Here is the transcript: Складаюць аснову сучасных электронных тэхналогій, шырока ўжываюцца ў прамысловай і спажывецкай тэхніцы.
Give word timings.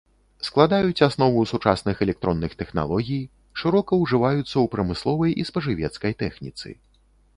Складаюць 0.47 1.03
аснову 1.07 1.43
сучасных 1.51 1.95
электронных 2.07 2.51
тэхналогій, 2.63 3.21
шырока 3.65 3.91
ўжываюцца 4.05 4.41
ў 4.41 4.65
прамысловай 4.73 5.31
і 5.45 5.49
спажывецкай 5.51 6.13
тэхніцы. 6.25 6.69